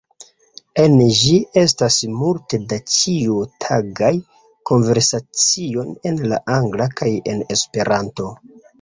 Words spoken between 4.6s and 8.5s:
konversacioj en la Angla kaj en Esperanto.